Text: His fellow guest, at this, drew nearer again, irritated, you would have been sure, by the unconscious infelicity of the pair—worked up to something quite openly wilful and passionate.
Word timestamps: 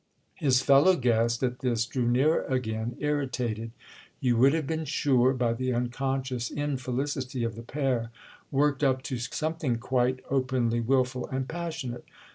His 0.33 0.61
fellow 0.63 0.95
guest, 0.95 1.43
at 1.43 1.59
this, 1.59 1.85
drew 1.85 2.07
nearer 2.07 2.41
again, 2.45 2.95
irritated, 2.97 3.69
you 4.19 4.35
would 4.37 4.51
have 4.55 4.65
been 4.65 4.83
sure, 4.85 5.31
by 5.31 5.53
the 5.53 5.73
unconscious 5.75 6.49
infelicity 6.49 7.43
of 7.43 7.53
the 7.55 7.61
pair—worked 7.61 8.83
up 8.83 9.03
to 9.03 9.19
something 9.19 9.77
quite 9.77 10.21
openly 10.31 10.79
wilful 10.81 11.27
and 11.27 11.47
passionate. 11.47 12.05